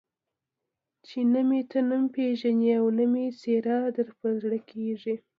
چې 1.07 1.19
نه 1.33 1.41
مې 1.47 1.61
ته 1.69 1.79
نوم 1.89 2.03
پېژنې 2.15 2.69
او 2.79 2.85
نه 2.97 3.05
مې 3.11 3.25
څېره 3.39 3.77
در 3.95 4.07
په 4.19 4.27
زړه 4.41 4.57
کېږي. 4.69 5.15